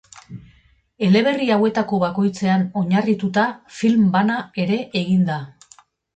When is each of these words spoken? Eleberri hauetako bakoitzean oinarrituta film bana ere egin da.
Eleberri 1.07 1.49
hauetako 1.55 1.99
bakoitzean 2.05 2.65
oinarrituta 2.81 3.45
film 3.83 4.09
bana 4.19 4.41
ere 4.67 4.81
egin 5.05 5.31
da. 5.31 5.39